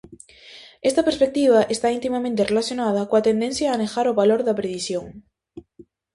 [0.89, 5.05] Esta perspectiva está intimamente relacionada coa tendencia a negar o valor da predición.